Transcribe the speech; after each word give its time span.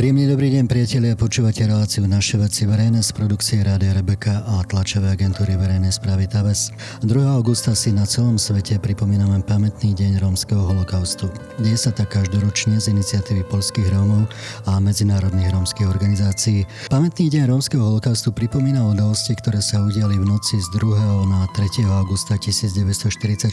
Príjemný 0.00 0.32
dobrý 0.32 0.48
deň 0.56 0.64
priatelia, 0.64 1.12
počúvate 1.12 1.60
reláciu 1.60 2.08
Naše 2.08 2.40
veci 2.40 2.64
verejné 2.64 3.04
z 3.04 3.12
produkcie 3.12 3.60
Rádia 3.60 3.92
Rebeka 3.92 4.48
a 4.48 4.64
tlačovej 4.64 5.12
agentúry 5.12 5.60
verejnej 5.60 5.92
správy 5.92 6.24
TAVES. 6.24 6.72
2. 7.04 7.20
augusta 7.28 7.76
si 7.76 7.92
na 7.92 8.08
celom 8.08 8.40
svete 8.40 8.80
pripomíname 8.80 9.44
pamätný 9.44 9.92
deň 9.92 10.24
rómskeho 10.24 10.72
holokaustu. 10.72 11.28
Deje 11.60 11.76
sa 11.76 11.92
tak 11.92 12.16
každoročne 12.16 12.80
z 12.80 12.96
iniciatívy 12.96 13.44
polských 13.52 13.92
Rómov 13.92 14.24
a 14.72 14.80
medzinárodných 14.80 15.52
rómskych 15.52 15.84
organizácií. 15.84 16.64
Pamätný 16.88 17.28
deň 17.28 17.52
rómskeho 17.52 17.84
holokaustu 17.84 18.32
pripomína 18.32 18.80
udalosti, 18.80 19.36
ktoré 19.36 19.60
sa 19.60 19.84
udiali 19.84 20.16
v 20.16 20.24
noci 20.24 20.64
z 20.64 20.68
2. 20.80 21.28
na 21.28 21.44
3. 21.52 21.84
augusta 21.92 22.40
1944, 22.40 23.52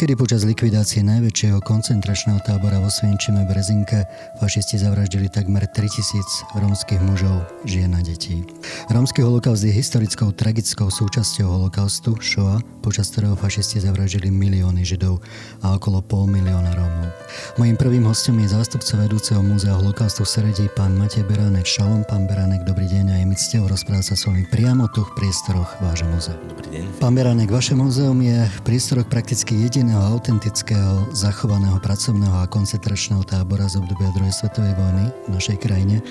kedy 0.00 0.12
počas 0.16 0.48
likvidácie 0.48 1.04
najväčšieho 1.04 1.60
koncentračného 1.60 2.40
tábora 2.40 2.80
vo 2.80 2.88
Svienčime 2.88 3.44
Brezinke 3.44 4.08
fašisti 4.40 4.80
zavraždili 4.80 5.28
takmer 5.28 5.57
takmer 5.58 5.90
3000 5.90 6.54
rómskych 6.54 7.02
mužov, 7.02 7.42
žien 7.66 7.90
a 7.94 8.02
detí. 8.02 8.46
Rómsky 8.90 9.26
holokaust 9.26 9.66
je 9.66 9.74
historickou 9.74 10.30
tragickou 10.30 10.86
súčasťou 10.86 11.50
holokaustu 11.50 12.14
Shoah, 12.22 12.62
počas 12.78 13.10
ktorého 13.10 13.34
fašisti 13.34 13.82
zavraždili 13.82 14.30
milióny 14.30 14.86
Židov 14.86 15.18
a 15.66 15.74
okolo 15.74 15.98
pol 15.98 16.30
milióna 16.30 16.78
Rómov. 16.78 17.10
Mojím 17.58 17.74
prvým 17.74 18.04
hostom 18.06 18.38
je 18.38 18.54
zástupca 18.54 18.94
vedúceho 19.02 19.42
múzea 19.42 19.74
holokaustu 19.74 20.22
v 20.22 20.30
Seredí, 20.30 20.66
pán 20.78 20.94
Matej 20.94 21.26
Beránek. 21.26 21.66
Šalom, 21.66 22.06
pán 22.06 22.30
Beránek, 22.30 22.62
dobrý 22.62 22.86
deň 22.86 23.04
a 23.10 23.14
je 23.18 23.24
mi 23.26 23.34
cťou 23.34 23.66
rozprávať 23.66 24.14
sa 24.14 24.16
s 24.16 24.22
vami 24.30 24.46
priamo 24.46 24.86
tu 24.94 25.02
v 25.02 25.10
priestoroch 25.18 25.68
vášho 25.82 26.06
múzea. 26.06 26.38
Dobrý 26.54 26.68
deň. 26.70 26.84
Pán 27.02 27.18
Beránek, 27.18 27.50
vaše 27.50 27.74
múzeum 27.74 28.22
je 28.22 28.46
v 28.46 28.58
priestoroch 28.62 29.10
prakticky 29.10 29.58
jediného 29.58 30.00
autentického, 30.06 31.10
zachovaného 31.10 31.82
pracovného 31.82 32.46
a 32.46 32.46
koncentračného 32.46 33.26
tábora 33.26 33.66
z 33.66 33.82
obdobia 33.82 34.14
druhej 34.14 34.32
svetovej 34.32 34.74
vojny 34.78 35.04
v 35.28 35.34
našej 35.38 35.62
krajine. 35.62 36.02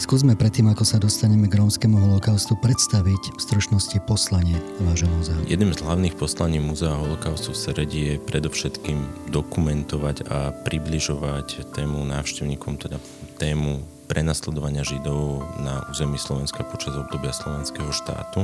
Skúsme 0.00 0.32
predtým, 0.40 0.72
ako 0.72 0.88
sa 0.88 0.96
dostaneme 0.96 1.52
k 1.52 1.60
rómskému 1.60 2.00
holokaustu, 2.00 2.56
predstaviť 2.56 3.36
v 3.36 3.40
stručnosti 3.40 4.00
poslanie 4.08 4.56
vášho 4.80 5.12
múzea. 5.12 5.36
Jedným 5.44 5.76
z 5.76 5.84
hlavných 5.84 6.16
poslaní 6.16 6.56
Múzea 6.64 6.96
holokaustu 6.96 7.52
v 7.52 7.60
Seredi 7.60 8.00
je 8.08 8.14
predovšetkým 8.16 9.28
dokumentovať 9.28 10.24
a 10.32 10.56
približovať 10.64 11.76
tému 11.76 12.00
návštevníkom, 12.08 12.80
teda 12.80 12.96
tému 13.36 13.84
prenasledovania 14.10 14.82
Židov 14.82 15.46
na 15.62 15.86
území 15.86 16.18
Slovenska 16.18 16.66
počas 16.66 16.98
obdobia 16.98 17.30
slovenského 17.30 17.94
štátu, 17.94 18.42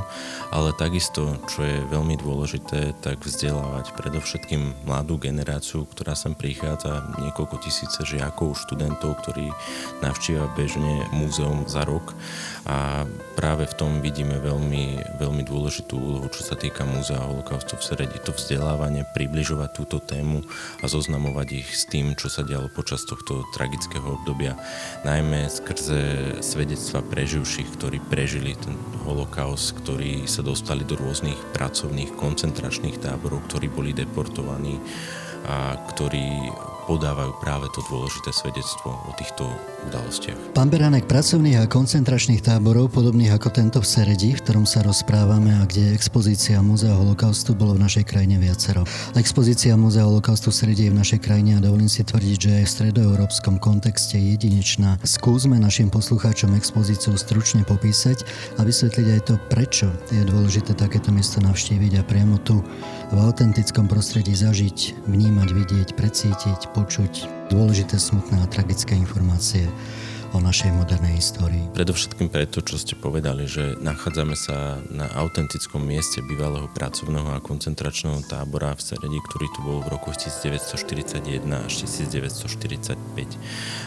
ale 0.54 0.70
takisto, 0.78 1.34
čo 1.50 1.66
je 1.66 1.82
veľmi 1.90 2.14
dôležité, 2.22 2.94
tak 3.02 3.26
vzdelávať 3.26 3.90
predovšetkým 3.98 4.86
mladú 4.86 5.18
generáciu, 5.18 5.82
ktorá 5.90 6.14
sem 6.14 6.38
prichádza, 6.38 7.02
niekoľko 7.18 7.58
tisíce 7.66 7.98
žiakov, 8.06 8.54
študentov, 8.54 9.18
ktorí 9.26 9.50
navštívia 10.06 10.46
bežne 10.54 11.10
múzeum 11.10 11.66
za 11.66 11.82
rok. 11.82 12.14
A 12.70 13.02
práve 13.34 13.66
v 13.66 13.74
tom 13.74 13.98
vidíme 13.98 14.38
veľmi, 14.38 15.18
veľmi 15.18 15.42
dôležitú 15.42 15.98
úlohu, 15.98 16.30
čo 16.30 16.46
sa 16.46 16.54
týka 16.54 16.86
múzea 16.86 17.18
holokaustu 17.18 17.74
v 17.74 17.82
Seredi, 17.82 18.18
to 18.22 18.30
vzdelávanie, 18.30 19.02
približovať 19.18 19.70
túto 19.74 19.98
tému 19.98 20.46
a 20.78 20.86
zoznamovať 20.86 21.48
ich 21.58 21.68
s 21.74 21.90
tým, 21.90 22.14
čo 22.14 22.30
sa 22.30 22.46
dialo 22.46 22.70
počas 22.70 23.02
tohto 23.02 23.42
tragického 23.50 24.22
obdobia, 24.22 24.54
najmä 25.02 25.55
skrze 25.56 26.00
svedectva 26.44 27.00
preživších, 27.00 27.80
ktorí 27.80 27.98
prežili 28.12 28.52
ten 28.60 28.76
holokaust, 29.08 29.72
ktorí 29.80 30.28
sa 30.28 30.44
dostali 30.44 30.84
do 30.84 31.00
rôznych 31.00 31.38
pracovných 31.56 32.12
koncentračných 32.12 33.00
táborov, 33.00 33.48
ktorí 33.48 33.72
boli 33.72 33.96
deportovaní 33.96 34.76
a 35.48 35.80
ktorí 35.94 36.52
podávajú 36.86 37.34
práve 37.42 37.66
to 37.74 37.82
dôležité 37.90 38.30
svedectvo 38.30 38.94
o 38.94 39.10
týchto 39.18 39.44
udalostiach. 39.90 40.54
Pán 40.54 40.70
Beránek, 40.70 41.10
pracovných 41.10 41.60
a 41.60 41.64
koncentračných 41.66 42.40
táborov, 42.40 42.94
podobných 42.94 43.34
ako 43.34 43.48
tento 43.50 43.78
v 43.82 43.86
Seredi, 43.86 44.32
v 44.32 44.40
ktorom 44.40 44.64
sa 44.64 44.86
rozprávame 44.86 45.50
a 45.58 45.66
kde 45.66 45.90
je 45.90 45.96
expozícia 45.98 46.62
Múzea 46.62 46.94
holokaustu, 46.94 47.58
bolo 47.58 47.74
v 47.74 47.82
našej 47.82 48.06
krajine 48.06 48.38
viacero. 48.38 48.86
Expozícia 49.18 49.74
Múzea 49.74 50.06
holokaustu 50.06 50.54
v 50.54 50.56
Seredi 50.62 50.82
je 50.86 50.94
v 50.94 51.00
našej 51.02 51.20
krajine 51.20 51.58
a 51.58 51.64
dovolím 51.64 51.90
si 51.90 52.06
tvrdiť, 52.06 52.36
že 52.38 52.50
aj 52.62 52.64
v 52.64 52.74
stredoeurópskom 52.78 53.58
kontexte 53.58 54.16
je 54.16 54.38
jedinečná. 54.38 55.02
Skúsme 55.02 55.58
našim 55.58 55.90
poslucháčom 55.90 56.54
expozíciu 56.54 57.18
stručne 57.18 57.66
popísať 57.66 58.22
a 58.56 58.64
vysvetliť 58.64 59.06
aj 59.18 59.20
to, 59.26 59.34
prečo 59.50 59.90
je 60.14 60.22
dôležité 60.22 60.78
takéto 60.78 61.10
miesto 61.10 61.42
navštíviť 61.42 61.98
a 61.98 62.02
priamo 62.06 62.38
tu 62.46 62.62
v 63.06 63.18
autentickom 63.22 63.86
prostredí 63.86 64.34
zažiť, 64.34 65.06
vnímať, 65.06 65.48
vidieť, 65.54 65.88
precítiť, 65.94 66.74
počuť 66.74 67.12
dôležité, 67.54 68.02
smutné 68.02 68.42
a 68.42 68.50
tragické 68.50 68.98
informácie 68.98 69.70
o 70.34 70.40
našej 70.42 70.74
modernej 70.74 71.22
histórii. 71.22 71.62
Predovšetkým 71.76 72.32
preto, 72.32 72.64
čo 72.64 72.80
ste 72.80 72.98
povedali, 72.98 73.46
že 73.46 73.78
nachádzame 73.78 74.34
sa 74.34 74.80
na 74.90 75.06
autentickom 75.14 75.78
mieste 75.84 76.24
bývalého 76.24 76.66
pracovného 76.72 77.36
a 77.36 77.44
koncentračného 77.44 78.24
tábora 78.26 78.74
v 78.74 78.82
Seredi, 78.82 79.18
ktorý 79.22 79.46
tu 79.54 79.60
bol 79.62 79.78
v 79.84 79.92
roku 79.92 80.10
1941 80.10 81.46
až 81.46 81.72
1945. 81.84 82.96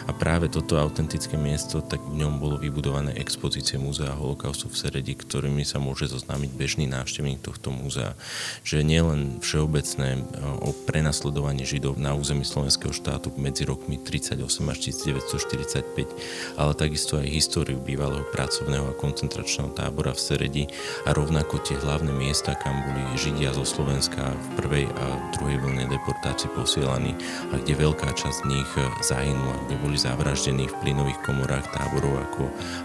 A 0.06 0.10
práve 0.16 0.46
toto 0.48 0.80
autentické 0.80 1.36
miesto, 1.36 1.82
tak 1.84 2.00
v 2.00 2.22
ňom 2.24 2.40
bolo 2.40 2.56
vybudované 2.56 3.12
expozície 3.18 3.76
Múzea 3.76 4.16
holokaustu 4.16 4.72
v 4.72 4.76
Seredi, 4.78 5.18
ktorými 5.18 5.66
sa 5.66 5.82
môže 5.82 6.08
zoznámiť 6.08 6.50
bežný 6.56 6.86
návštevník 6.88 7.44
tohto 7.44 7.74
múzea. 7.74 8.16
Že 8.64 8.86
nielen 8.86 9.20
všeobecné 9.44 10.24
o 10.64 10.72
prenasledovaní 10.86 11.66
Židov 11.66 12.00
na 12.00 12.16
území 12.16 12.46
slovenského 12.46 12.94
štátu 12.94 13.34
medzi 13.36 13.66
rokmi 13.66 13.98
38 13.98 14.40
až 14.70 14.78
1945, 14.88 16.39
ale 16.56 16.72
takisto 16.76 17.18
aj 17.18 17.28
históriu 17.28 17.78
bývalého 17.80 18.26
pracovného 18.30 18.92
a 18.92 18.98
koncentračného 18.98 19.72
tábora 19.74 20.12
v 20.14 20.20
Seredi 20.20 20.64
a 21.06 21.14
rovnako 21.16 21.62
tie 21.62 21.76
hlavné 21.78 22.12
miesta, 22.12 22.56
kam 22.56 22.82
boli 22.84 23.02
Židia 23.16 23.54
zo 23.56 23.64
Slovenska 23.64 24.34
v 24.34 24.46
prvej 24.60 24.86
a 24.90 25.04
druhej 25.36 25.58
vlne 25.60 25.84
deportácie 25.88 26.52
posielaní 26.52 27.16
a 27.52 27.60
kde 27.60 27.74
veľká 27.76 28.10
časť 28.12 28.44
z 28.44 28.48
nich 28.48 28.70
zahynula, 29.04 29.56
kde 29.66 29.76
boli 29.80 29.96
zavraždení 29.96 30.68
v 30.68 30.78
plynových 30.80 31.20
komorách 31.24 31.66
táborov 31.72 32.14
ako 32.30 32.42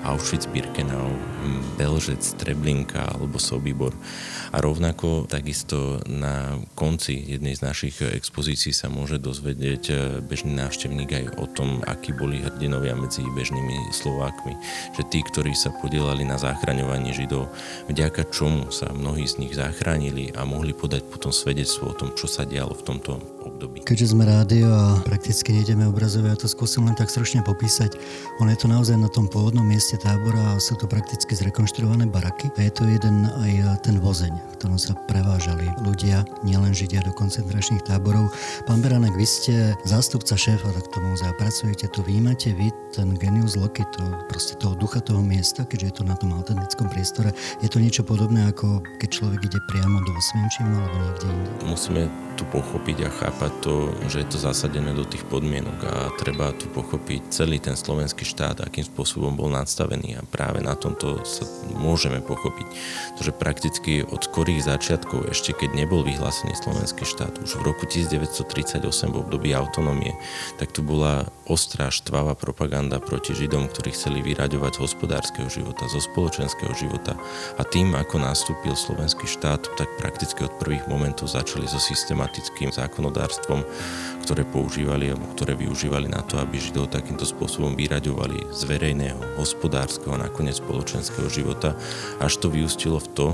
Auschwitz, 0.07 0.47
Birkenau, 0.49 1.11
Belžec, 1.79 2.21
Treblinka 2.39 3.15
alebo 3.15 3.39
Sobibor. 3.41 3.93
A 4.55 4.63
rovnako 4.63 5.27
takisto 5.27 5.99
na 6.07 6.59
konci 6.77 7.19
jednej 7.19 7.57
z 7.57 7.65
našich 7.65 7.95
expozícií 7.99 8.71
sa 8.71 8.87
môže 8.87 9.19
dozvedieť 9.19 9.83
bežný 10.23 10.55
návštevník 10.55 11.11
aj 11.11 11.25
o 11.41 11.45
tom, 11.51 11.83
akí 11.83 12.15
boli 12.15 12.39
hrdinovia 12.39 12.95
medzi 12.95 13.25
bežnými 13.35 13.91
Slovákmi. 13.91 14.55
Že 14.95 15.03
tí, 15.11 15.19
ktorí 15.19 15.51
sa 15.51 15.75
podielali 15.75 16.23
na 16.23 16.39
zachraňovaní 16.39 17.11
Židov, 17.11 17.51
vďaka 17.91 18.31
čomu 18.31 18.71
sa 18.71 18.95
mnohí 18.95 19.27
z 19.27 19.43
nich 19.43 19.53
zachránili 19.53 20.31
a 20.31 20.47
mohli 20.47 20.71
podať 20.71 21.03
potom 21.11 21.35
svedectvo 21.35 21.91
o 21.91 21.97
tom, 21.97 22.15
čo 22.15 22.31
sa 22.31 22.47
dialo 22.47 22.71
v 22.71 22.85
tomto 22.87 23.19
období. 23.43 23.85
Keďže 23.85 24.15
sme 24.15 24.25
rádio 24.25 24.71
a 24.71 24.97
prakticky 25.03 25.53
nejdeme 25.53 25.85
obrazové, 25.85 26.33
ja 26.33 26.39
to 26.39 26.49
skúsim 26.49 26.87
len 26.87 26.97
tak 26.97 27.13
stručne 27.13 27.45
popísať. 27.45 27.93
On 28.41 28.49
je 28.49 28.57
to 28.57 28.71
naozaj 28.71 28.97
na 28.97 29.11
tom 29.11 29.29
pôvodnom 29.29 29.67
mieste 29.67 29.99
tábora 30.01 30.57
a 30.57 30.61
sú 30.61 30.73
to 30.79 30.89
prakticky 30.89 31.37
zrekonštruované 31.37 32.09
baraky 32.09 32.49
a 32.57 32.65
je 32.65 32.71
to 32.73 32.83
jeden 32.89 33.27
aj 33.43 33.83
ten 33.85 34.01
vozeň, 34.01 34.33
v 34.33 34.53
ktorom 34.57 34.79
sa 34.81 34.97
prevážali 35.05 35.69
ľudia, 35.85 36.25
nielen 36.41 36.73
Židia 36.73 37.05
do 37.05 37.13
koncentračných 37.13 37.85
táborov. 37.85 38.33
Pán 38.65 38.81
Beranek, 38.81 39.13
vy 39.13 39.27
ste 39.27 39.55
zástupca 39.85 40.33
šéfa 40.33 40.73
tohto 40.73 40.97
múzea, 41.05 41.35
pracujete 41.37 41.85
tu, 41.93 42.01
vy 42.01 42.17
máte 42.21 42.51
vy 42.55 42.73
ten 42.95 43.13
genius 43.25 43.57
loci, 43.57 43.81
to, 43.89 44.05
proste 44.29 44.53
toho 44.61 44.77
ducha 44.77 45.01
toho 45.01 45.25
miesta, 45.25 45.65
keďže 45.65 45.85
je 45.89 45.95
to 45.97 46.03
na 46.05 46.13
tom 46.13 46.37
autentickom 46.37 46.85
priestore. 46.93 47.33
Je 47.65 47.69
to 47.69 47.81
niečo 47.81 48.05
podobné, 48.05 48.53
ako 48.53 48.85
keď 49.01 49.09
človek 49.09 49.49
ide 49.49 49.59
priamo 49.65 49.97
do 50.05 50.13
Osvienčima 50.13 50.77
alebo 50.77 50.97
niekde 51.01 51.27
inde? 51.33 51.49
Musíme 51.65 52.01
tu 52.35 52.43
pochopiť 52.51 53.07
a 53.07 53.09
chápať 53.09 53.51
to, 53.63 53.95
že 54.11 54.21
je 54.21 54.27
to 54.27 54.37
zasadené 54.37 54.91
do 54.91 55.07
tých 55.07 55.23
podmienok 55.31 55.79
a 55.87 55.95
treba 56.19 56.51
tu 56.51 56.67
pochopiť 56.67 57.31
celý 57.31 57.63
ten 57.63 57.79
slovenský 57.79 58.27
štát, 58.27 58.59
akým 58.59 58.83
spôsobom 58.83 59.39
bol 59.39 59.47
nadstavený 59.47 60.19
a 60.19 60.21
práve 60.27 60.59
na 60.59 60.75
tomto 60.75 61.23
sa 61.23 61.47
môžeme 61.79 62.19
pochopiť. 62.19 62.67
To, 63.15 63.21
že 63.23 63.31
prakticky 63.31 64.03
od 64.03 64.27
skorých 64.27 64.67
začiatkov, 64.67 65.31
ešte 65.31 65.55
keď 65.55 65.79
nebol 65.79 66.03
vyhlásený 66.03 66.59
slovenský 66.59 67.07
štát, 67.07 67.39
už 67.39 67.63
v 67.63 67.71
roku 67.71 67.87
1938 67.87 68.83
v 68.83 69.15
období 69.15 69.55
autonómie, 69.55 70.11
tak 70.59 70.75
tu 70.75 70.83
bola 70.83 71.31
ostrá 71.47 71.87
štvavá 71.87 72.35
propaganda 72.35 72.99
proti 72.99 73.31
Židom, 73.31 73.71
ktorí 73.71 73.95
chceli 73.95 74.19
vyraďovať 74.25 74.75
z 74.75 74.81
hospodárskeho 74.83 75.47
života, 75.47 75.87
zo 75.87 76.03
spoločenského 76.03 76.73
života. 76.75 77.15
A 77.55 77.63
tým, 77.63 77.95
ako 77.95 78.19
nastúpil 78.19 78.75
slovenský 78.75 79.29
štát, 79.29 79.71
tak 79.79 79.87
prakticky 80.01 80.43
od 80.43 80.53
prvých 80.59 80.89
momentov 80.91 81.31
začali 81.31 81.69
so 81.69 81.79
systematickým 82.25 82.71
zákonodárstvom, 82.71 83.65
ktoré 84.25 84.41
používali 84.41 85.13
alebo 85.13 85.29
ktoré 85.37 85.53
využívali 85.53 86.09
na 86.09 86.25
to, 86.25 86.41
aby 86.41 86.57
Židov 86.57 86.89
takýmto 86.89 87.29
spôsobom 87.29 87.77
vyraďovali 87.77 88.49
z 88.49 88.61
verejného, 88.65 89.37
hospodárskeho 89.37 90.17
a 90.17 90.25
nakoniec 90.25 90.57
spoločenského 90.57 91.29
života, 91.29 91.77
až 92.17 92.41
to 92.41 92.49
vyústilo 92.49 92.97
v 92.97 93.07
to, 93.13 93.27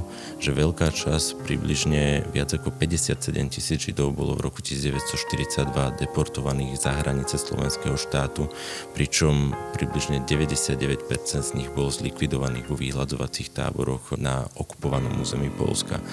že 0.44 0.52
veľká 0.52 0.92
časť, 0.92 1.48
približne 1.48 2.28
viac 2.36 2.52
ako 2.52 2.76
57 2.76 3.24
tisíc 3.48 3.80
Židov 3.88 4.12
bolo 4.12 4.36
v 4.36 4.52
roku 4.52 4.60
1942 4.60 5.72
deportovaných 5.96 6.76
za 6.76 6.92
hranice 7.00 7.40
slovenského 7.40 7.96
štátu, 7.96 8.52
pričom 8.92 9.56
približne 9.72 10.28
99% 10.28 11.08
z 11.40 11.52
nich 11.56 11.72
bolo 11.72 11.88
zlikvidovaných 11.88 12.68
vo 12.68 12.76
výhľadzovacích 12.76 13.56
táboroch 13.56 14.20
na 14.20 14.44
okupovanom 14.60 15.24
území 15.24 15.48
Polska. 15.56 16.04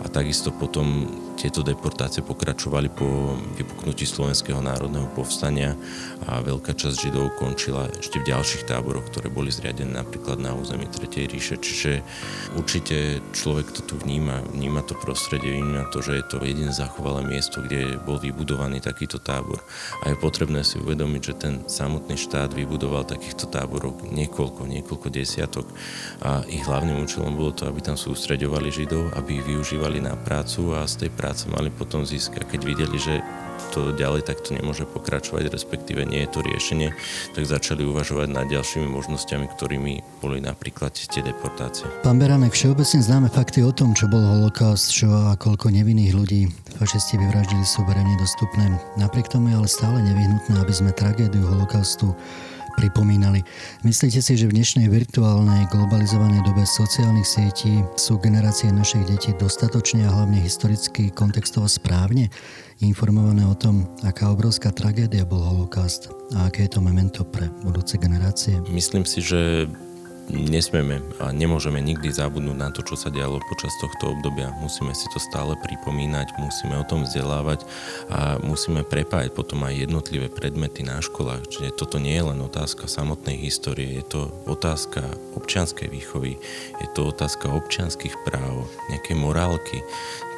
A 0.00 0.08
takisto 0.08 0.48
potom 0.56 1.04
tieto 1.36 1.60
deportácie 1.60 2.24
pokračovali 2.24 2.88
po 2.88 3.36
vypuknutí 3.60 4.08
Slovenského 4.22 4.62
národného 4.62 5.10
povstania 5.18 5.74
a 6.30 6.38
veľká 6.38 6.78
časť 6.78 6.94
Židov 6.94 7.34
končila 7.42 7.90
ešte 7.90 8.22
v 8.22 8.30
ďalších 8.30 8.70
táboroch, 8.70 9.10
ktoré 9.10 9.26
boli 9.26 9.50
zriadené 9.50 9.98
napríklad 9.98 10.38
na 10.38 10.54
území 10.54 10.86
Tretej 10.86 11.26
ríše. 11.26 11.58
Čiže 11.58 12.06
určite 12.54 13.18
človek 13.34 13.74
to 13.74 13.82
tu 13.82 13.98
vníma, 13.98 14.46
vníma 14.54 14.86
to 14.86 14.94
prostredie, 14.94 15.58
vníma 15.58 15.90
to, 15.90 16.06
že 16.06 16.22
je 16.22 16.24
to 16.30 16.38
jediné 16.38 16.70
zachovalé 16.70 17.26
miesto, 17.26 17.66
kde 17.66 17.98
bol 17.98 18.22
vybudovaný 18.22 18.78
takýto 18.78 19.18
tábor. 19.18 19.58
A 20.06 20.14
je 20.14 20.16
potrebné 20.22 20.62
si 20.62 20.78
uvedomiť, 20.78 21.22
že 21.26 21.34
ten 21.34 21.54
samotný 21.66 22.14
štát 22.14 22.54
vybudoval 22.54 23.02
takýchto 23.02 23.50
táborov 23.50 24.06
niekoľko, 24.06 24.70
niekoľko 24.70 25.10
desiatok 25.10 25.66
a 26.22 26.46
ich 26.46 26.62
hlavným 26.62 27.02
účelom 27.02 27.34
bolo 27.34 27.50
to, 27.50 27.66
aby 27.66 27.82
tam 27.82 27.98
sústreďovali 27.98 28.70
Židov, 28.70 29.18
aby 29.18 29.42
ich 29.42 29.46
využívali 29.50 29.98
na 29.98 30.14
prácu 30.14 30.78
a 30.78 30.86
z 30.86 31.02
tej 31.02 31.10
práce 31.10 31.50
mali 31.50 31.74
potom 31.74 32.06
zisk. 32.06 32.38
Keď 32.38 32.62
videli, 32.62 33.02
že 33.02 33.18
to 33.72 33.92
ďalej 33.96 34.28
takto 34.28 34.52
nemôže 34.52 34.84
pokračovať, 34.84 35.48
respektíve 35.48 36.04
nie 36.04 36.24
je 36.24 36.30
to 36.30 36.40
riešenie, 36.44 36.92
tak 37.32 37.44
začali 37.48 37.84
uvažovať 37.86 38.28
nad 38.28 38.46
ďalšími 38.48 38.86
možnosťami, 38.88 39.46
ktorými 39.52 40.20
boli 40.20 40.38
napríklad 40.44 40.92
tie 40.92 41.24
deportácie. 41.24 41.88
Pán 42.04 42.20
Beranek, 42.20 42.52
všeobecne 42.52 43.00
známe 43.00 43.28
fakty 43.32 43.64
o 43.64 43.72
tom, 43.72 43.96
čo 43.96 44.08
bol 44.08 44.20
holokaust, 44.20 44.92
čo 44.92 45.08
a 45.12 45.36
koľko 45.40 45.72
nevinných 45.72 46.12
ľudí 46.12 46.42
fašisti 46.76 47.20
vyvraždili 47.20 47.64
sú 47.64 47.86
verejne 47.86 48.18
dostupné. 48.18 48.68
Napriek 48.98 49.30
tomu 49.30 49.52
je 49.52 49.56
ale 49.60 49.68
stále 49.70 49.98
nevyhnutné, 50.02 50.58
aby 50.58 50.72
sme 50.72 50.90
tragédiu 50.90 51.46
holokaustu 51.46 52.12
pripomínali. 52.74 53.44
Myslíte 53.84 54.20
si, 54.22 54.34
že 54.34 54.48
v 54.48 54.56
dnešnej 54.56 54.88
virtuálnej 54.88 55.68
globalizovanej 55.72 56.42
dobe 56.44 56.64
sociálnych 56.64 57.28
sietí 57.28 57.84
sú 57.96 58.18
generácie 58.18 58.72
našich 58.72 59.04
detí 59.06 59.30
dostatočne 59.36 60.08
a 60.08 60.14
hlavne 60.14 60.40
historicky 60.40 61.12
kontextovo 61.12 61.68
správne 61.68 62.32
informované 62.82 63.46
o 63.46 63.54
tom, 63.54 63.86
aká 64.02 64.34
obrovská 64.34 64.74
tragédia 64.74 65.22
bol 65.22 65.38
holokaust 65.38 66.10
a 66.34 66.50
aké 66.50 66.66
je 66.66 66.74
to 66.74 66.80
memento 66.82 67.22
pre 67.22 67.46
budúce 67.62 67.94
generácie? 67.94 68.58
Myslím 68.66 69.06
si, 69.06 69.22
že 69.22 69.70
nesmieme 70.30 71.02
a 71.18 71.34
nemôžeme 71.34 71.82
nikdy 71.82 72.14
zabudnúť 72.14 72.58
na 72.58 72.70
to, 72.70 72.84
čo 72.86 72.94
sa 72.94 73.10
dialo 73.10 73.42
počas 73.50 73.74
tohto 73.82 74.14
obdobia. 74.14 74.54
Musíme 74.62 74.94
si 74.94 75.10
to 75.10 75.18
stále 75.18 75.58
pripomínať, 75.58 76.38
musíme 76.38 76.78
o 76.78 76.86
tom 76.86 77.02
vzdelávať 77.02 77.66
a 78.12 78.38
musíme 78.38 78.86
prepájať 78.86 79.34
potom 79.34 79.66
aj 79.66 79.88
jednotlivé 79.88 80.30
predmety 80.30 80.86
na 80.86 81.02
školách. 81.02 81.50
Čiže 81.50 81.74
toto 81.74 81.98
nie 81.98 82.14
je 82.14 82.28
len 82.28 82.38
otázka 82.38 82.86
samotnej 82.86 83.40
histórie, 83.40 83.98
je 83.98 84.04
to 84.06 84.20
otázka 84.46 85.02
občianskej 85.34 85.90
výchovy, 85.90 86.38
je 86.78 86.88
to 86.94 87.10
otázka 87.10 87.50
občianských 87.50 88.14
práv, 88.22 88.68
nejakej 88.92 89.16
morálky, 89.18 89.80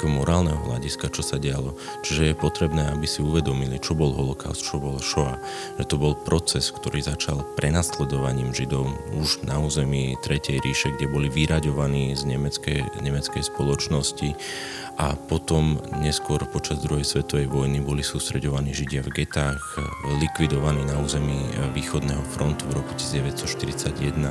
morálneho 0.08 0.60
hľadiska, 0.68 1.10
čo 1.12 1.24
sa 1.24 1.40
dialo. 1.40 1.76
Čiže 2.04 2.32
je 2.32 2.36
potrebné, 2.36 2.92
aby 2.92 3.08
si 3.08 3.24
uvedomili, 3.24 3.80
čo 3.80 3.96
bol 3.96 4.12
holokaust, 4.12 4.64
čo 4.64 4.80
bol 4.80 5.00
Shoah. 5.00 5.40
Že 5.80 5.84
to 5.88 5.96
bol 6.00 6.14
proces, 6.16 6.70
ktorý 6.72 7.00
začal 7.04 7.44
prenasledovaním 7.56 8.52
Židov 8.52 8.88
už 9.20 9.44
na 9.48 9.60
území 9.74 10.14
Tretej 10.22 10.62
ríše, 10.62 10.94
kde 10.94 11.10
boli 11.10 11.26
vyraďovaní 11.26 12.14
z 12.14 12.30
nemeckej, 12.30 13.02
nemeckej 13.02 13.42
spoločnosti. 13.42 14.30
A 15.02 15.18
potom 15.18 15.82
neskôr 15.98 16.46
počas 16.46 16.78
druhej 16.78 17.02
svetovej 17.02 17.50
vojny 17.50 17.82
boli 17.82 18.06
sústreďovaní 18.06 18.70
Židia 18.70 19.02
v 19.02 19.10
getách, 19.10 19.58
likvidovaní 20.22 20.86
na 20.86 21.02
území 21.02 21.42
východného 21.74 22.22
frontu 22.22 22.70
v 22.70 22.78
roku 22.78 22.94
1941 22.94 24.30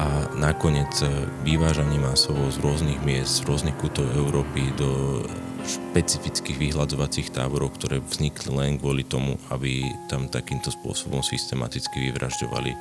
a 0.00 0.32
nakoniec 0.40 1.04
vyvážaní 1.44 2.00
masovo 2.00 2.48
z 2.48 2.56
rôznych 2.64 3.04
miest, 3.04 3.44
z 3.44 3.52
rôznych 3.52 3.76
kútov 3.76 4.08
Európy 4.16 4.72
do 4.80 5.20
špecifických 5.62 6.58
vyhľadzovacích 6.58 7.30
táborov, 7.30 7.78
ktoré 7.78 8.02
vznikli 8.02 8.50
len 8.52 8.80
kvôli 8.80 9.06
tomu, 9.06 9.38
aby 9.54 9.86
tam 10.10 10.26
takýmto 10.26 10.74
spôsobom 10.74 11.22
systematicky 11.22 12.10
vyvražďovali 12.10 12.74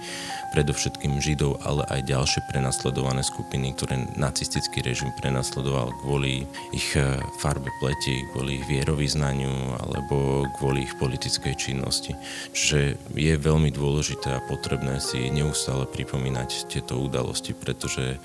predovšetkým 0.56 1.22
Židov, 1.22 1.62
ale 1.62 1.86
aj 1.94 2.10
ďalšie 2.10 2.42
prenasledované 2.50 3.22
skupiny, 3.22 3.76
ktoré 3.78 4.02
nacistický 4.18 4.82
režim 4.82 5.14
prenasledoval 5.20 5.94
kvôli 6.02 6.48
ich 6.74 6.98
eh, 6.98 7.22
farbe 7.40 7.70
pleti, 7.80 8.26
kvôli 8.34 8.60
ich 8.60 8.66
vierovýznaniu 8.68 9.78
alebo 9.80 10.48
kvôli 10.58 10.88
ich 10.88 10.98
politickej 10.98 11.54
činnosti. 11.56 12.18
Čiže 12.52 12.98
je 13.16 13.34
veľmi 13.38 13.70
dôležité 13.70 14.34
a 14.34 14.46
potrebné 14.46 14.98
si 15.00 15.30
neustále 15.30 15.86
pripomínať 15.88 16.68
tieto 16.68 17.00
udalosti, 17.00 17.54
pretože 17.54 18.18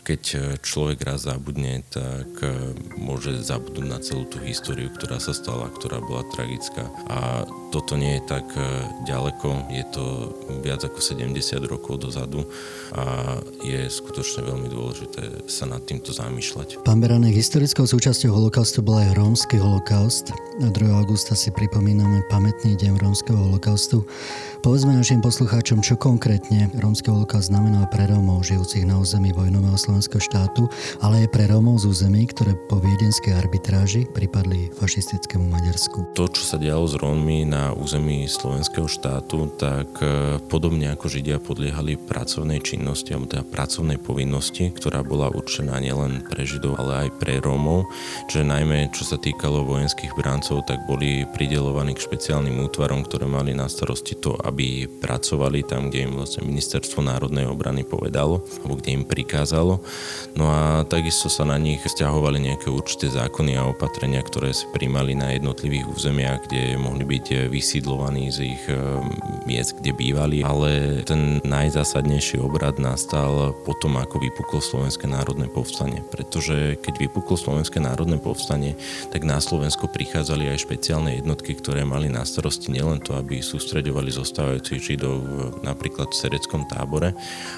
keď 0.00 0.22
e, 0.32 0.38
človek 0.60 1.04
raz 1.04 1.28
zabudne, 1.28 1.84
tak 1.92 2.30
e, 2.40 2.72
môže 2.96 3.36
zabudnúť 3.44 3.86
na 3.86 3.98
celú 4.00 4.24
tú 4.26 4.40
históriu, 4.40 4.88
ktorá 4.90 5.20
sa 5.20 5.36
stala, 5.36 5.68
ktorá 5.68 6.00
bola 6.00 6.24
tragická. 6.32 6.88
A 7.06 7.44
toto 7.70 7.94
nie 7.94 8.18
je 8.18 8.22
tak 8.26 8.46
e, 8.56 8.64
ďaleko, 9.06 9.70
je 9.70 9.84
to 9.92 10.04
viac 10.64 10.82
ako 10.82 10.98
70 10.98 11.36
rokov 11.68 12.02
dozadu 12.02 12.48
a 12.96 13.36
je 13.62 13.86
skutočne 13.86 14.42
veľmi 14.42 14.68
dôležité 14.72 15.46
sa 15.46 15.68
nad 15.68 15.84
týmto 15.84 16.10
zamýšľať. 16.10 16.82
Pán 16.82 16.98
Beranek, 16.98 17.36
historickou 17.36 17.86
súčasťou 17.86 18.34
holokaustu 18.34 18.82
bol 18.82 18.98
aj 18.98 19.14
rómsky 19.14 19.60
holokaust. 19.60 20.34
2. 20.60 20.74
augusta 20.92 21.32
si 21.38 21.48
pripomíname 21.54 22.26
pamätný 22.28 22.76
deň 22.76 23.00
rómskeho 23.00 23.38
holokaustu. 23.38 24.04
Povedzme 24.60 24.92
našim 24.92 25.24
poslucháčom, 25.24 25.80
čo 25.80 25.96
konkrétne 25.96 26.68
rómsky 26.76 27.08
holokaust 27.08 27.48
znamená 27.48 27.88
pre 27.88 28.04
Rómov 28.04 28.44
žijúcich 28.44 28.84
na 28.84 29.00
území 29.00 29.32
vojnového 29.32 29.78
slovenského 29.90 30.22
štátu, 30.22 30.70
ale 31.02 31.26
aj 31.26 31.34
pre 31.34 31.50
Rómov 31.50 31.82
z 31.82 31.90
území, 31.90 32.30
ktoré 32.30 32.54
po 32.70 32.78
viedenskej 32.78 33.34
arbitráži 33.34 34.06
pripadli 34.06 34.70
fašistickému 34.78 35.50
Maďarsku. 35.50 36.14
To, 36.14 36.30
čo 36.30 36.46
sa 36.46 36.62
dialo 36.62 36.86
s 36.86 36.94
Rómmi 36.94 37.42
na 37.42 37.74
území 37.74 38.30
slovenského 38.30 38.86
štátu, 38.86 39.50
tak 39.58 39.90
e, 39.98 40.38
podobne 40.46 40.94
ako 40.94 41.10
Židia 41.10 41.42
podliehali 41.42 41.98
pracovnej 41.98 42.62
činnosti, 42.62 43.10
alebo 43.10 43.26
teda 43.26 43.42
pracovnej 43.42 43.98
povinnosti, 43.98 44.70
ktorá 44.70 45.02
bola 45.02 45.26
určená 45.34 45.82
nielen 45.82 46.22
pre 46.22 46.46
Židov, 46.46 46.78
ale 46.78 47.10
aj 47.10 47.18
pre 47.18 47.42
Rómov. 47.42 47.90
Čiže 48.30 48.46
najmä, 48.46 48.94
čo 48.94 49.02
sa 49.02 49.18
týkalo 49.18 49.66
vojenských 49.66 50.14
brancov, 50.14 50.62
tak 50.70 50.86
boli 50.86 51.26
pridelovaní 51.34 51.98
k 51.98 52.06
špeciálnym 52.06 52.62
útvarom, 52.62 53.02
ktoré 53.02 53.26
mali 53.26 53.58
na 53.58 53.66
starosti 53.66 54.14
to, 54.14 54.38
aby 54.38 54.86
pracovali 54.86 55.66
tam, 55.66 55.90
kde 55.90 56.06
im 56.06 56.14
vlastne 56.14 56.46
Ministerstvo 56.46 57.02
národnej 57.02 57.50
obrany 57.50 57.82
povedalo, 57.82 58.46
alebo 58.62 58.78
kde 58.78 59.02
im 59.02 59.04
prikázalo. 59.08 59.79
No 60.38 60.46
a 60.46 60.86
takisto 60.86 61.26
sa 61.26 61.42
na 61.42 61.58
nich 61.58 61.82
stiahovali 61.82 62.38
nejaké 62.38 62.70
určité 62.70 63.10
zákony 63.10 63.58
a 63.58 63.66
opatrenia, 63.66 64.22
ktoré 64.22 64.54
si 64.54 64.68
príjmali 64.70 65.18
na 65.18 65.34
jednotlivých 65.34 65.90
územiach, 65.90 66.46
kde 66.46 66.78
mohli 66.78 67.02
byť 67.02 67.50
vysídlovaní 67.50 68.30
z 68.30 68.54
ich 68.54 68.62
eh, 68.70 68.78
miest, 69.44 69.82
kde 69.82 69.90
bývali. 69.90 70.46
Ale 70.46 71.02
ten 71.02 71.42
najzásadnejší 71.42 72.38
obrad 72.38 72.78
nastal 72.78 73.52
potom, 73.66 73.98
ako 73.98 74.22
vypuklo 74.22 74.62
Slovenské 74.62 75.10
národné 75.10 75.50
povstanie. 75.50 76.06
Pretože 76.08 76.78
keď 76.78 77.10
vypuklo 77.10 77.34
Slovenské 77.34 77.82
národné 77.82 78.22
povstanie, 78.22 78.78
tak 79.10 79.26
na 79.26 79.42
Slovensko 79.42 79.90
prichádzali 79.90 80.54
aj 80.54 80.62
špeciálne 80.62 81.18
jednotky, 81.18 81.58
ktoré 81.58 81.82
mali 81.82 82.06
na 82.06 82.22
starosti 82.22 82.70
nielen 82.70 83.02
to, 83.02 83.18
aby 83.18 83.42
sústreďovali 83.42 84.14
zostávajúcich 84.14 84.80
Židov 84.80 85.18
napríklad 85.66 86.14
v 86.14 86.20
sereckom 86.20 86.64
tábore 86.70 87.12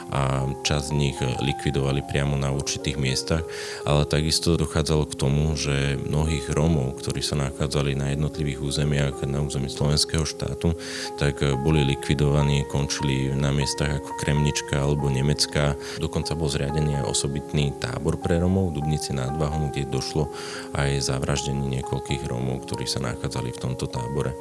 a 0.08 0.48
časť 0.64 0.84
z 0.88 0.96
nich 0.96 1.16
likvidovali 1.20 2.04
priamo 2.12 2.36
na 2.36 2.52
určitých 2.52 3.00
miestach, 3.00 3.40
ale 3.88 4.04
takisto 4.04 4.60
dochádzalo 4.60 5.08
k 5.08 5.16
tomu, 5.16 5.56
že 5.56 5.96
mnohých 5.96 6.52
Rómov, 6.52 7.00
ktorí 7.00 7.24
sa 7.24 7.40
nachádzali 7.40 7.96
na 7.96 8.12
jednotlivých 8.12 8.60
územiach 8.60 9.24
na 9.24 9.40
území 9.40 9.72
slovenského 9.72 10.28
štátu, 10.28 10.76
tak 11.16 11.40
boli 11.64 11.88
likvidovaní, 11.88 12.68
končili 12.68 13.32
na 13.32 13.48
miestach 13.48 13.96
ako 13.96 14.12
Kremnička 14.20 14.76
alebo 14.76 15.08
Nemecka. 15.08 15.72
Dokonca 15.96 16.36
bol 16.36 16.52
zriadený 16.52 17.00
aj 17.00 17.08
osobitný 17.08 17.72
tábor 17.80 18.20
pre 18.20 18.36
Rómov 18.36 18.76
v 18.76 18.84
Dubnici 18.84 19.16
nad 19.16 19.32
Váhom, 19.40 19.72
kde 19.72 19.88
došlo 19.88 20.28
aj 20.76 21.08
zavraždenie 21.08 21.80
niekoľkých 21.80 22.28
Rómov, 22.28 22.68
ktorí 22.68 22.84
sa 22.84 23.00
nachádzali 23.00 23.56
v 23.56 23.62
tomto 23.64 23.88
tábore. 23.88 24.36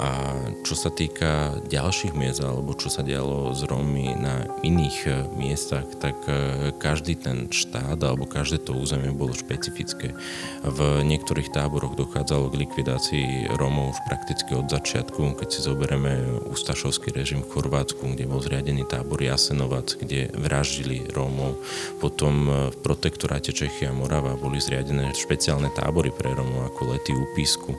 A 0.00 0.32
čo 0.64 0.72
sa 0.72 0.88
týka 0.88 1.60
ďalších 1.68 2.16
miest, 2.16 2.40
alebo 2.40 2.72
čo 2.72 2.88
sa 2.88 3.04
dialo 3.04 3.52
s 3.52 3.68
Rómmi 3.68 4.16
na 4.16 4.48
iných 4.64 4.98
e, 5.04 5.12
miestach, 5.36 5.84
tak 6.00 6.16
e, 6.24 6.72
každý 6.80 7.20
ten 7.20 7.52
štát 7.52 8.00
alebo 8.00 8.24
každé 8.24 8.64
to 8.64 8.72
územie 8.72 9.12
bolo 9.12 9.36
špecifické. 9.36 10.16
V 10.64 11.04
niektorých 11.04 11.52
táboroch 11.52 12.00
dochádzalo 12.00 12.48
k 12.48 12.64
likvidácii 12.64 13.52
Rómov 13.60 13.92
už 13.92 14.00
prakticky 14.08 14.56
od 14.56 14.72
začiatku, 14.72 15.36
keď 15.36 15.48
si 15.52 15.60
zoberieme 15.60 16.40
ústašovský 16.48 17.12
režim 17.12 17.44
v 17.44 17.52
Chorvátsku, 17.52 18.00
kde 18.00 18.24
bol 18.24 18.40
zriadený 18.40 18.88
tábor 18.88 19.20
Jasenovac, 19.20 20.00
kde 20.00 20.32
vraždili 20.32 21.12
Rómov. 21.12 21.60
Potom 22.00 22.48
e, 22.48 22.72
v 22.72 22.76
protektoráte 22.80 23.52
Čechy 23.52 23.84
a 23.84 23.92
Morava 23.92 24.32
boli 24.40 24.64
zriadené 24.64 25.12
špeciálne 25.12 25.68
tábory 25.76 26.08
pre 26.08 26.32
Rómov 26.32 26.72
ako 26.72 26.96
lety 26.96 27.12
úpisku. 27.12 27.76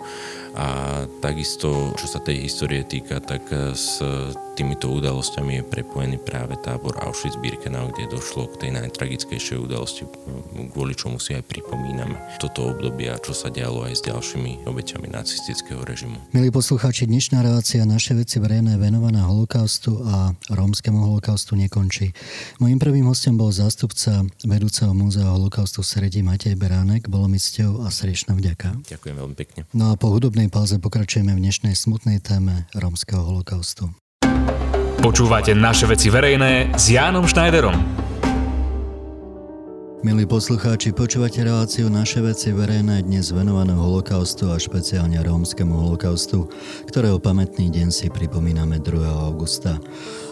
A 0.51 1.01
takisto, 1.23 1.95
čo 1.95 2.05
sa 2.11 2.19
tej 2.19 2.43
histórie 2.47 2.83
týka, 2.83 3.23
tak 3.23 3.47
s 3.71 4.03
týmito 4.61 4.93
udalosťami 4.93 5.57
je 5.57 5.63
prepojený 5.73 6.21
práve 6.21 6.53
tábor 6.61 6.93
Auschwitz-Birkenau, 7.01 7.89
kde 7.97 8.13
došlo 8.13 8.45
k 8.45 8.61
tej 8.61 8.77
najtragickejšej 8.77 9.57
udalosti, 9.57 10.05
kvôli 10.69 10.93
čomu 10.93 11.17
si 11.17 11.33
aj 11.33 11.49
pripomíname 11.49 12.13
toto 12.37 12.69
obdobie 12.69 13.09
a 13.09 13.17
čo 13.17 13.33
sa 13.33 13.49
dialo 13.49 13.89
aj 13.89 13.97
s 13.97 14.05
ďalšími 14.05 14.69
obeťami 14.69 15.09
nacistického 15.09 15.81
režimu. 15.81 16.21
Milí 16.29 16.53
poslucháči, 16.53 17.09
dnešná 17.09 17.41
relácia 17.41 17.81
Naše 17.89 18.13
veci 18.13 18.37
verejné 18.37 18.77
venovaná 18.77 19.25
holokaustu 19.25 19.97
a 20.05 20.37
rómskemu 20.53 21.09
holokaustu 21.09 21.57
nekončí. 21.57 22.13
Mojím 22.61 22.77
prvým 22.77 23.09
hostom 23.09 23.41
bol 23.41 23.49
zástupca 23.49 24.21
vedúceho 24.45 24.93
múzea 24.93 25.25
holokaustu 25.25 25.81
v 25.81 25.89
Sredi 25.89 26.21
Matej 26.21 26.53
Beránek. 26.53 27.09
Bolo 27.09 27.25
mi 27.25 27.41
cťou 27.41 27.81
a 27.81 27.89
srdečná 27.89 28.37
vďaka. 28.37 28.77
Ďakujem 28.85 29.15
veľmi 29.25 29.33
pekne. 29.33 29.65
No 29.73 29.89
a 29.89 29.97
po 29.97 30.13
hudobnej 30.13 30.53
pauze 30.53 30.77
pokračujeme 30.77 31.33
v 31.33 31.49
dnešnej 31.49 31.73
smutnej 31.73 32.21
téme 32.21 32.69
rómskeho 32.77 33.25
holokaustu. 33.25 33.89
Počúvate 35.01 35.57
naše 35.57 35.89
veci 35.89 36.13
verejné 36.13 36.77
s 36.77 36.93
Jánom 36.93 37.25
Schneiderom. 37.25 37.73
Milí 40.05 40.29
poslucháči, 40.29 40.93
počúvate 40.93 41.41
reláciu 41.41 41.89
Naše 41.89 42.21
veci 42.21 42.53
verejné 42.53 43.01
dnes 43.01 43.33
venované 43.33 43.73
holokaustu 43.73 44.53
a 44.53 44.61
špeciálne 44.61 45.17
rómskemu 45.17 45.73
holokaustu, 45.73 46.45
ktorého 46.85 47.17
pamätný 47.17 47.73
deň 47.73 47.89
si 47.89 48.13
pripomíname 48.13 48.77
2. 48.77 49.01
augusta. 49.25 49.81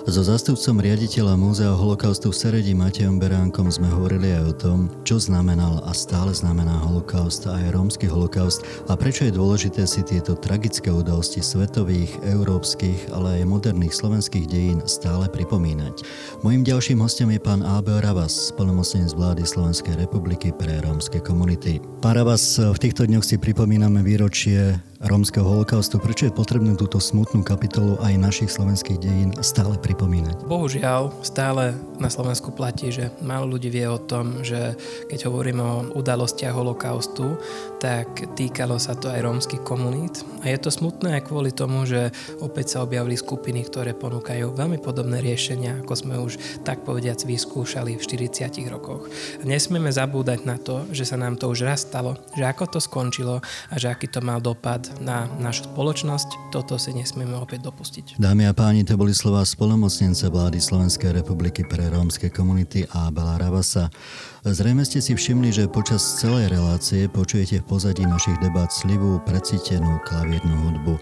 So 0.10 0.26
zástupcom 0.26 0.82
riaditeľa 0.82 1.38
Múzea 1.38 1.70
holokaustu 1.70 2.34
v 2.34 2.40
Seredi 2.42 2.74
Matejom 2.74 3.22
Beránkom 3.22 3.70
sme 3.70 3.94
hovorili 3.94 4.34
aj 4.34 4.44
o 4.50 4.54
tom, 4.58 4.80
čo 5.06 5.22
znamenal 5.22 5.86
a 5.86 5.94
stále 5.94 6.34
znamená 6.34 6.82
holokaust 6.82 7.46
a 7.46 7.54
aj 7.54 7.78
rómsky 7.78 8.10
holokaust 8.10 8.66
a 8.90 8.98
prečo 8.98 9.30
je 9.30 9.38
dôležité 9.38 9.86
si 9.86 10.02
tieto 10.02 10.34
tragické 10.34 10.90
udalosti 10.90 11.46
svetových, 11.46 12.10
európskych, 12.26 13.14
ale 13.14 13.38
aj 13.38 13.54
moderných 13.54 13.94
slovenských 13.94 14.50
dejín 14.50 14.82
stále 14.90 15.30
pripomínať. 15.30 16.02
Mojím 16.42 16.66
ďalším 16.66 17.06
hostom 17.06 17.30
je 17.30 17.38
pán 17.38 17.62
Abel 17.62 18.02
Ravas, 18.02 18.50
spolnomocnenec 18.50 19.14
vlády 19.14 19.46
Slovenskej 19.46 19.94
republiky 19.94 20.50
pre 20.50 20.82
rómske 20.82 21.22
komunity. 21.22 21.86
Pán 22.02 22.18
Ravas, 22.18 22.58
v 22.58 22.82
týchto 22.82 23.06
dňoch 23.06 23.24
si 23.24 23.38
pripomíname 23.38 24.02
výročie 24.02 24.89
rómskeho 25.00 25.48
holokaustu. 25.48 25.96
Prečo 25.96 26.28
je 26.28 26.36
potrebné 26.36 26.76
túto 26.76 27.00
smutnú 27.00 27.40
kapitolu 27.40 27.96
aj 28.04 28.20
našich 28.20 28.52
slovenských 28.52 29.00
dejín 29.00 29.32
stále 29.40 29.80
pripomínať? 29.80 30.44
Bohužiaľ, 30.44 31.16
stále 31.24 31.72
na 32.04 32.12
Slovensku 32.12 32.52
platí, 32.52 32.92
že 32.92 33.08
málo 33.24 33.56
ľudí 33.56 33.72
vie 33.72 33.88
o 33.88 33.96
tom, 33.96 34.44
že 34.44 34.76
keď 35.08 35.32
hovoríme 35.32 35.64
o 35.64 35.96
udalostiach 35.96 36.52
holokaustu, 36.52 37.40
tak 37.80 38.36
týkalo 38.36 38.76
sa 38.76 38.92
to 38.92 39.08
aj 39.08 39.24
rómskych 39.24 39.64
komunít. 39.64 40.20
A 40.44 40.52
je 40.52 40.60
to 40.60 40.68
smutné 40.68 41.20
aj 41.20 41.32
kvôli 41.32 41.56
tomu, 41.56 41.88
že 41.88 42.12
opäť 42.44 42.76
sa 42.76 42.84
objavili 42.84 43.16
skupiny, 43.16 43.64
ktoré 43.72 43.96
ponúkajú 43.96 44.52
veľmi 44.52 44.84
podobné 44.84 45.24
riešenia, 45.24 45.80
ako 45.80 45.94
sme 45.96 46.16
už 46.20 46.36
tak 46.68 46.84
povediac 46.84 47.24
vyskúšali 47.24 47.96
v 47.96 48.04
40 48.04 48.68
rokoch. 48.68 49.08
A 49.40 49.44
nesmieme 49.48 49.92
zabúdať 49.96 50.44
na 50.44 50.60
to, 50.60 50.84
že 50.92 51.08
sa 51.08 51.16
nám 51.16 51.40
to 51.40 51.48
už 51.48 51.64
raz 51.64 51.88
stalo, 51.88 52.20
že 52.36 52.44
ako 52.44 52.68
to 52.68 52.80
skončilo 52.84 53.40
a 53.72 53.76
že 53.80 53.88
aký 53.88 54.12
to 54.12 54.20
mal 54.20 54.44
dopad 54.44 54.89
na 54.98 55.30
našu 55.38 55.70
spoločnosť. 55.70 56.50
Toto 56.50 56.82
si 56.82 56.92
nesmieme 56.98 57.38
opäť 57.38 57.70
dopustiť. 57.70 58.18
Dámy 58.18 58.50
a 58.50 58.54
páni, 58.58 58.82
to 58.82 58.98
boli 58.98 59.14
slova 59.14 59.46
spolomocnenca 59.46 60.34
vlády 60.34 60.58
Slovenskej 60.58 61.22
republiky 61.22 61.62
pre 61.64 61.86
rómske 61.94 62.34
komunity 62.34 62.90
Abela 62.92 63.38
Ravasa. 63.38 63.94
Zrejme 64.40 64.88
ste 64.88 65.04
si 65.04 65.20
všimli, 65.20 65.52
že 65.52 65.68
počas 65.68 66.00
celej 66.16 66.56
relácie 66.56 67.12
počujete 67.12 67.60
v 67.60 67.68
pozadí 67.76 68.08
našich 68.08 68.40
debat 68.40 68.72
slivú, 68.72 69.20
precítenú 69.28 70.00
klavírnu 70.08 70.56
hudbu. 70.56 70.96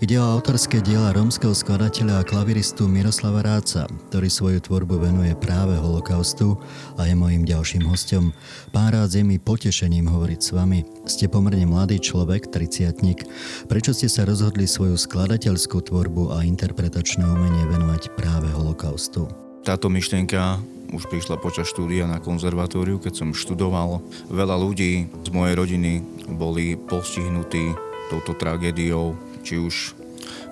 Ide 0.00 0.16
o 0.16 0.24
autorské 0.24 0.80
diela 0.80 1.12
rómskeho 1.12 1.52
skladateľa 1.52 2.24
a 2.24 2.26
klaviristu 2.26 2.88
Miroslava 2.88 3.44
Ráca, 3.44 3.84
ktorý 4.08 4.32
svoju 4.32 4.58
tvorbu 4.64 5.04
venuje 5.04 5.36
práve 5.36 5.76
holokaustu 5.76 6.56
a 6.96 7.04
je 7.04 7.12
mojim 7.12 7.44
ďalším 7.44 7.84
hostom. 7.84 8.32
Pán 8.72 8.96
Rác, 8.96 9.12
je 9.12 9.20
mi 9.20 9.36
potešením 9.36 10.08
hovoriť 10.08 10.40
s 10.40 10.50
vami. 10.56 10.80
Ste 11.04 11.28
pomerne 11.28 11.68
mladý 11.68 12.00
človek, 12.00 12.48
triciatník. 12.48 13.27
Prečo 13.66 13.92
ste 13.92 14.08
sa 14.08 14.24
rozhodli 14.24 14.64
svoju 14.68 14.96
skladateľskú 14.96 15.84
tvorbu 15.88 16.34
a 16.36 16.44
interpretačné 16.46 17.24
umenie 17.24 17.64
venovať 17.68 18.12
práve 18.16 18.48
holokaustu? 18.52 19.28
Táto 19.66 19.92
myšlienka 19.92 20.62
už 20.88 21.04
prišla 21.12 21.36
počas 21.36 21.68
štúdia 21.68 22.08
na 22.08 22.16
konzervatóriu, 22.16 22.96
keď 22.96 23.20
som 23.20 23.36
študoval. 23.36 24.00
Veľa 24.32 24.56
ľudí 24.56 25.04
z 25.04 25.30
mojej 25.32 25.54
rodiny 25.56 26.00
boli 26.32 26.80
postihnutí 26.80 27.76
touto 28.08 28.32
tragédiou, 28.32 29.12
či 29.44 29.60
už 29.60 29.92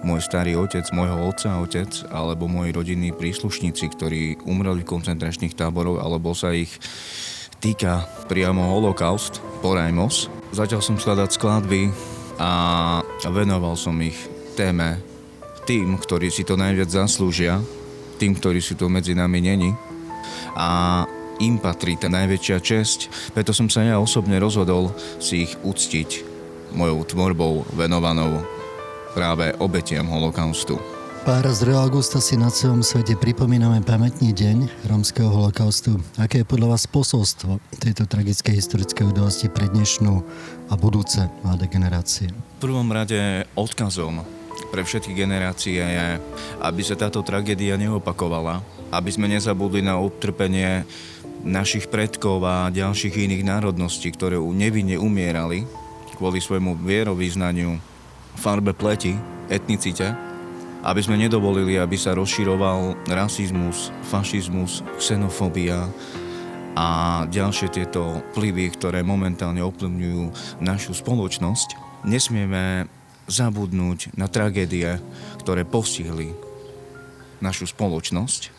môj 0.04 0.20
starý 0.20 0.60
otec, 0.60 0.84
môjho 0.92 1.32
otca 1.32 1.56
otec, 1.64 1.88
alebo 2.12 2.48
moji 2.48 2.70
rodinní 2.76 3.10
príslušníci, 3.16 3.84
ktorí 3.96 4.22
umreli 4.44 4.84
v 4.84 4.92
koncentračných 4.92 5.56
táboroch, 5.56 6.04
alebo 6.04 6.36
sa 6.36 6.52
ich 6.52 6.70
týka 7.58 8.04
priamo 8.28 8.76
holokaust, 8.76 9.40
porajmos. 9.64 10.28
Začal 10.52 10.84
som 10.84 11.00
skladať 11.00 11.32
skladby 11.32 11.88
a 12.36 13.02
venoval 13.32 13.76
som 13.76 13.96
ich 14.00 14.16
téme 14.56 15.00
tým, 15.66 15.98
ktorí 15.98 16.30
si 16.30 16.46
to 16.46 16.54
najviac 16.54 16.88
zaslúžia, 16.88 17.58
tým, 18.16 18.36
ktorí 18.36 18.62
si 18.62 18.78
to 18.78 18.88
medzi 18.88 19.12
nami 19.12 19.42
není 19.42 19.70
a 20.56 21.02
im 21.36 21.60
patrí 21.60 22.00
tá 22.00 22.08
najväčšia 22.08 22.58
česť, 22.64 22.98
preto 23.36 23.52
som 23.52 23.68
sa 23.68 23.84
ja 23.84 24.00
osobne 24.00 24.40
rozhodol 24.40 24.88
si 25.20 25.44
ich 25.44 25.52
uctiť 25.60 26.24
mojou 26.72 27.04
tvorbou 27.04 27.68
venovanou 27.76 28.40
práve 29.12 29.52
obetiam 29.60 30.08
holokaustu. 30.08 30.95
Pár 31.26 31.42
z 31.50 31.66
2. 31.66 31.74
augusta 31.74 32.22
si 32.22 32.38
na 32.38 32.54
celom 32.54 32.86
svete 32.86 33.18
pripomíname 33.18 33.82
pamätný 33.82 34.30
deň 34.30 34.86
rómskeho 34.86 35.26
holokaustu. 35.26 35.98
Aké 36.22 36.46
je 36.46 36.46
podľa 36.46 36.78
vás 36.78 36.86
posolstvo 36.86 37.58
tejto 37.82 38.06
tragickej 38.06 38.54
historickej 38.54 39.10
udalosti 39.10 39.50
pre 39.50 39.66
dnešnú 39.66 40.22
a 40.70 40.78
budúce 40.78 41.26
mladé 41.42 41.66
generácie? 41.66 42.30
V 42.30 42.70
prvom 42.70 42.86
rade 42.94 43.42
odkazom 43.58 44.22
pre 44.70 44.86
všetky 44.86 45.18
generácie 45.18 45.82
je, 45.82 46.22
aby 46.62 46.82
sa 46.86 46.94
táto 46.94 47.26
tragédia 47.26 47.74
neopakovala, 47.74 48.62
aby 48.94 49.10
sme 49.10 49.26
nezabudli 49.26 49.82
na 49.82 49.98
utrpenie 49.98 50.86
našich 51.42 51.90
predkov 51.90 52.38
a 52.46 52.70
ďalších 52.70 53.26
iných 53.26 53.42
národností, 53.42 54.14
ktoré 54.14 54.38
nevinne 54.38 54.94
umierali 54.94 55.66
kvôli 56.14 56.38
svojmu 56.38 56.86
vierovýznaniu, 56.86 57.82
farbe 58.38 58.70
pleti, 58.70 59.18
etnicite, 59.50 60.35
aby 60.86 61.00
sme 61.02 61.18
nedovolili, 61.18 61.82
aby 61.82 61.98
sa 61.98 62.14
rozširoval 62.14 63.10
rasizmus, 63.10 63.90
fašizmus, 64.06 64.86
xenofóbia 65.02 65.90
a 66.78 66.88
ďalšie 67.26 67.74
tieto 67.74 68.22
vplyvy, 68.30 68.70
ktoré 68.78 69.02
momentálne 69.02 69.66
ovplyvňujú 69.66 70.24
našu 70.62 70.94
spoločnosť. 70.94 71.74
Nesmieme 72.06 72.86
zabudnúť 73.26 74.14
na 74.14 74.30
tragédie, 74.30 75.02
ktoré 75.42 75.66
postihli 75.66 76.30
našu 77.42 77.66
spoločnosť 77.66 78.54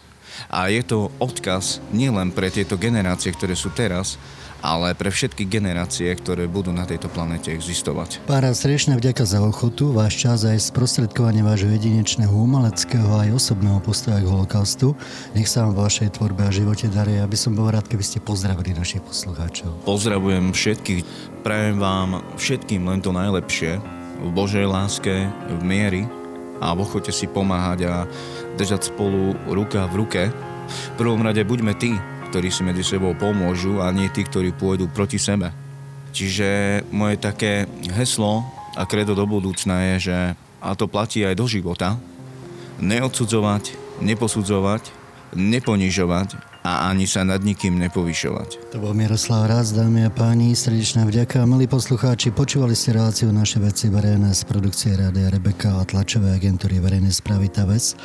a 0.51 0.67
je 0.67 0.83
to 0.83 1.09
odkaz 1.17 1.79
nielen 1.95 2.35
pre 2.35 2.51
tieto 2.51 2.75
generácie, 2.75 3.31
ktoré 3.31 3.55
sú 3.55 3.71
teraz, 3.71 4.19
ale 4.61 4.97
pre 4.97 5.13
všetky 5.13 5.45
generácie, 5.45 6.09
ktoré 6.13 6.49
budú 6.49 6.73
na 6.73 6.83
tejto 6.83 7.07
planete 7.07 7.53
existovať. 7.53 8.25
Pára, 8.25 8.51
srdečná 8.53 8.97
vďaka 8.97 9.23
za 9.23 9.39
ochotu, 9.41 9.93
váš 9.93 10.17
čas 10.17 10.43
aj 10.43 10.73
sprostredkovanie 10.73 11.45
vášho 11.45 11.69
jedinečného 11.69 12.33
umeleckého 12.33 13.05
aj 13.05 13.37
osobného 13.37 13.79
postoja 13.81 14.21
k 14.21 14.27
holokaustu. 14.27 14.97
Nech 15.37 15.49
sa 15.49 15.67
vám 15.67 15.77
v 15.77 15.81
vašej 15.85 16.09
tvorbe 16.17 16.41
a 16.45 16.51
živote 16.51 16.89
darí, 16.89 17.21
aby 17.21 17.37
som 17.37 17.53
bol 17.53 17.69
rád, 17.69 17.85
keby 17.85 18.03
ste 18.03 18.23
pozdravili 18.23 18.73
našich 18.73 19.05
poslucháčov. 19.05 19.85
Pozdravujem 19.85 20.51
všetkých, 20.51 21.03
prajem 21.45 21.77
vám 21.77 22.25
všetkým 22.35 22.83
len 22.89 22.99
to 22.99 23.13
najlepšie, 23.13 23.77
v 24.17 24.29
Božej 24.33 24.65
láske, 24.65 25.29
v 25.29 25.61
miery 25.61 26.09
a 26.57 26.73
v 26.73 26.81
ochote 26.81 27.13
si 27.13 27.29
pomáhať 27.29 27.85
a 27.85 27.95
držať 28.57 28.89
spolu 28.89 29.37
ruka 29.45 29.85
v 29.93 29.93
ruke. 30.01 30.21
V 30.67 30.93
prvom 30.97 31.21
rade 31.21 31.45
buďme 31.45 31.77
tí, 31.77 31.93
ktorí 32.37 32.53
si 32.53 32.61
medzi 32.61 32.85
sebou 32.85 33.17
pomôžu 33.17 33.81
a 33.81 33.89
nie 33.89 34.13
tí, 34.13 34.21
ktorí 34.21 34.53
pôjdu 34.53 34.85
proti 34.93 35.17
sebe. 35.17 35.49
Čiže 36.13 36.85
moje 36.93 37.17
také 37.17 37.65
heslo 37.89 38.45
a 38.77 38.85
kredo 38.85 39.17
do 39.17 39.25
budúcna 39.25 39.97
je, 39.97 40.13
že 40.13 40.17
a 40.61 40.77
to 40.77 40.85
platí 40.85 41.25
aj 41.25 41.33
do 41.33 41.49
života, 41.49 41.97
neodsudzovať, 42.77 43.73
neposudzovať, 44.05 44.93
neponižovať 45.33 46.56
a 46.67 46.91
ani 46.91 47.07
sa 47.07 47.23
nad 47.23 47.39
nikým 47.39 47.79
nepovyšovať. 47.79 48.75
To 48.75 48.83
bol 48.83 48.91
Miroslav 48.91 49.47
Rác, 49.47 49.71
dámy 49.71 50.03
a 50.03 50.11
páni, 50.11 50.51
srdečná 50.51 51.07
vďaka. 51.07 51.47
Milí 51.47 51.63
poslucháči, 51.71 52.35
počúvali 52.35 52.75
ste 52.75 52.91
reláciu 52.91 53.31
Naše 53.31 53.63
veci 53.63 53.87
verejné 53.87 54.35
z 54.35 54.43
produkcie 54.43 54.91
Rádia 54.99 55.31
Rebeka 55.31 55.79
a 55.79 55.87
tlačovej 55.87 56.35
agentúry 56.35 56.83
verejnej 56.83 57.15
správy 57.15 57.47
TAVES 57.47 57.95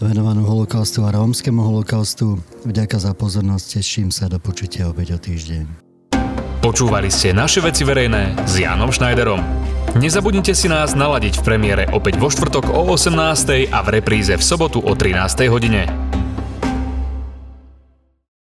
venovanú 0.00 0.48
holokaustu 0.48 1.04
a 1.04 1.12
rómskemu 1.12 1.60
holokaustu. 1.60 2.40
Vďaka 2.64 2.96
za 2.96 3.12
pozornosť, 3.12 3.84
teším 3.84 4.08
sa 4.08 4.32
do 4.32 4.40
počutia 4.40 4.88
opäť 4.88 5.12
o 5.12 5.18
týždeň. 5.20 5.64
Počúvali 6.64 7.12
ste 7.12 7.36
Naše 7.36 7.60
veci 7.60 7.84
verejné 7.84 8.48
s 8.48 8.56
Jánom 8.56 8.88
Schneiderom. 8.88 9.44
Nezabudnite 10.00 10.56
si 10.56 10.68
nás 10.68 10.96
naladiť 10.96 11.40
v 11.40 11.46
premiére 11.46 11.84
opäť 11.92 12.16
vo 12.16 12.32
štvrtok 12.32 12.72
o 12.72 12.88
18. 12.92 13.68
a 13.68 13.78
v 13.84 13.88
repríze 14.00 14.32
v 14.32 14.42
sobotu 14.42 14.80
o 14.80 14.92
13. 14.96 15.48
hodine. 15.52 15.88